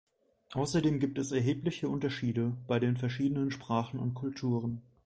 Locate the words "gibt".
0.99-1.19